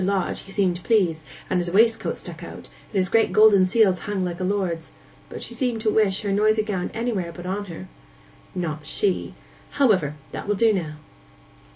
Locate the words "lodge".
0.03-0.39